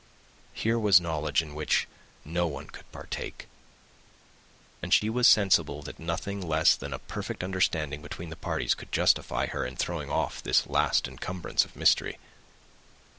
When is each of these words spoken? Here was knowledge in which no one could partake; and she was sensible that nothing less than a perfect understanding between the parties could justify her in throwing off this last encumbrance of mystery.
Here 0.53 0.79
was 0.79 0.99
knowledge 0.99 1.43
in 1.43 1.53
which 1.53 1.87
no 2.25 2.47
one 2.47 2.65
could 2.71 2.91
partake; 2.91 3.45
and 4.81 4.91
she 4.91 5.11
was 5.11 5.27
sensible 5.27 5.83
that 5.83 5.99
nothing 5.99 6.41
less 6.41 6.75
than 6.75 6.91
a 6.91 6.97
perfect 6.97 7.43
understanding 7.43 8.01
between 8.01 8.31
the 8.31 8.35
parties 8.35 8.73
could 8.73 8.91
justify 8.91 9.45
her 9.45 9.63
in 9.63 9.75
throwing 9.75 10.09
off 10.09 10.41
this 10.41 10.65
last 10.65 11.07
encumbrance 11.07 11.65
of 11.65 11.75
mystery. 11.75 12.17